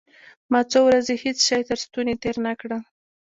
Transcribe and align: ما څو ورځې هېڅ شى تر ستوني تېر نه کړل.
ما 0.51 0.59
څو 0.71 0.79
ورځې 0.87 1.13
هېڅ 1.23 1.37
شى 1.47 1.59
تر 1.69 1.77
ستوني 1.83 2.15
تېر 2.21 2.35
نه 2.45 2.53
کړل. 2.59 2.81